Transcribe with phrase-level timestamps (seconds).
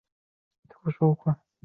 [0.03, 0.07] 实德集
[0.69, 1.41] 团还涉足金融领域。